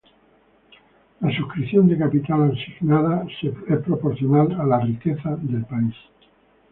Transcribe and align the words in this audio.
La 1.19 1.29
suscripción 1.31 1.87
de 1.87 1.95
capital 1.95 2.49
asignada 2.51 3.23
es 3.67 3.79
proporcional 3.83 4.51
a 4.59 4.63
la 4.65 4.79
riqueza 4.79 5.35
del 5.43 5.63
país. 5.65 5.93